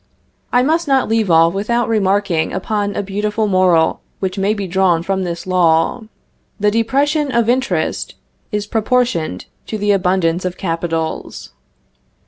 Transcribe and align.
I 0.51 0.63
must 0.63 0.87
not 0.87 1.07
leave 1.07 1.29
off 1.29 1.53
without 1.53 1.87
remarking 1.87 2.53
upon 2.53 2.95
a 2.95 3.03
beautiful 3.03 3.45
moral 3.45 4.01
which 4.19 4.39
may 4.39 4.55
be 4.55 4.65
drawn 4.65 5.03
from 5.03 5.23
this 5.23 5.45
law: 5.45 6.05
"The 6.59 6.71
depression 6.71 7.31
of 7.31 7.47
interest 7.47 8.15
is 8.51 8.65
proportioned 8.65 9.45
to 9.67 9.77
the 9.77 9.91
abundance 9.91 10.43
of 10.43 10.57
capitals." 10.57 11.51